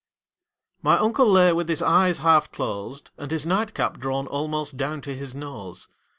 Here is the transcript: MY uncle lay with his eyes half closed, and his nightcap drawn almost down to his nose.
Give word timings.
MY 0.81 0.97
uncle 0.97 1.27
lay 1.27 1.53
with 1.53 1.69
his 1.69 1.83
eyes 1.83 2.17
half 2.17 2.51
closed, 2.51 3.11
and 3.19 3.29
his 3.29 3.45
nightcap 3.45 3.99
drawn 3.99 4.25
almost 4.25 4.75
down 4.75 4.99
to 5.01 5.15
his 5.15 5.35
nose. 5.35 5.89